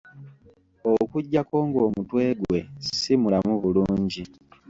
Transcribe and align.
Okuggyako 0.93 1.57
ng'omutwe 1.67 2.23
gwe 2.41 2.59
si 2.99 3.13
mulamu 3.21 3.53
bulungi. 3.63 4.23